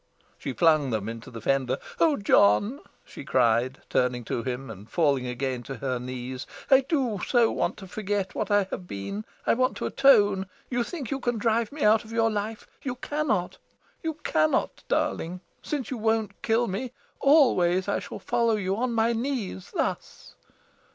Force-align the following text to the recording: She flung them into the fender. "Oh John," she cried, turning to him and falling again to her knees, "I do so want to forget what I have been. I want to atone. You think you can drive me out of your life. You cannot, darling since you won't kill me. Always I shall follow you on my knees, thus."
She 0.39 0.53
flung 0.53 0.89
them 0.89 1.07
into 1.07 1.29
the 1.29 1.41
fender. 1.41 1.77
"Oh 1.99 2.17
John," 2.17 2.79
she 3.05 3.23
cried, 3.23 3.83
turning 3.87 4.23
to 4.23 4.41
him 4.41 4.67
and 4.71 4.89
falling 4.89 5.27
again 5.27 5.61
to 5.69 5.75
her 5.75 5.99
knees, 5.99 6.47
"I 6.71 6.81
do 6.81 7.19
so 7.27 7.51
want 7.51 7.77
to 7.77 7.87
forget 7.87 8.33
what 8.33 8.49
I 8.49 8.63
have 8.71 8.87
been. 8.87 9.25
I 9.45 9.53
want 9.53 9.77
to 9.77 9.85
atone. 9.85 10.47
You 10.71 10.83
think 10.83 11.11
you 11.11 11.19
can 11.19 11.37
drive 11.37 11.71
me 11.71 11.83
out 11.83 12.03
of 12.03 12.11
your 12.11 12.31
life. 12.31 12.65
You 12.81 12.95
cannot, 12.95 13.59
darling 14.87 15.41
since 15.61 15.91
you 15.91 15.97
won't 15.99 16.41
kill 16.41 16.67
me. 16.67 16.93
Always 17.19 17.87
I 17.87 17.99
shall 17.99 18.17
follow 18.17 18.55
you 18.55 18.77
on 18.77 18.93
my 18.93 19.13
knees, 19.13 19.69
thus." 19.69 20.33